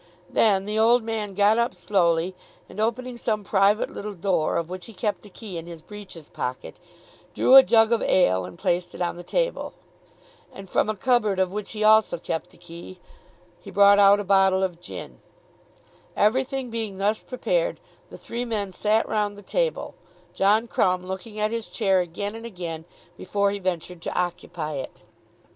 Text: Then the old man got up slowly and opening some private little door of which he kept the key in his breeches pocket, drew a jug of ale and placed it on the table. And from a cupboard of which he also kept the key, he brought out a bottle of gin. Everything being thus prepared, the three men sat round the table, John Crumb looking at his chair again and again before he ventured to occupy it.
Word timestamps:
Then 0.31 0.65
the 0.65 0.79
old 0.79 1.03
man 1.03 1.35
got 1.35 1.59
up 1.59 1.75
slowly 1.75 2.33
and 2.67 2.79
opening 2.79 3.17
some 3.17 3.43
private 3.43 3.87
little 3.91 4.15
door 4.15 4.57
of 4.57 4.67
which 4.67 4.87
he 4.87 4.93
kept 4.93 5.21
the 5.21 5.29
key 5.29 5.59
in 5.59 5.67
his 5.67 5.83
breeches 5.83 6.27
pocket, 6.27 6.77
drew 7.35 7.55
a 7.55 7.61
jug 7.61 7.91
of 7.93 8.01
ale 8.01 8.43
and 8.43 8.57
placed 8.57 8.95
it 8.95 9.01
on 9.03 9.15
the 9.15 9.21
table. 9.21 9.73
And 10.51 10.67
from 10.67 10.89
a 10.89 10.95
cupboard 10.95 11.37
of 11.37 11.51
which 11.51 11.73
he 11.73 11.83
also 11.83 12.17
kept 12.17 12.49
the 12.49 12.57
key, 12.57 12.99
he 13.59 13.69
brought 13.69 13.99
out 13.99 14.19
a 14.19 14.23
bottle 14.23 14.63
of 14.63 14.81
gin. 14.81 15.19
Everything 16.15 16.71
being 16.71 16.97
thus 16.97 17.21
prepared, 17.21 17.79
the 18.09 18.17
three 18.17 18.43
men 18.43 18.73
sat 18.73 19.07
round 19.07 19.37
the 19.37 19.43
table, 19.43 19.93
John 20.33 20.67
Crumb 20.67 21.05
looking 21.05 21.39
at 21.39 21.51
his 21.51 21.67
chair 21.67 21.99
again 21.99 22.33
and 22.33 22.47
again 22.47 22.85
before 23.17 23.51
he 23.51 23.59
ventured 23.59 24.01
to 24.01 24.19
occupy 24.19 24.77
it. 24.77 25.03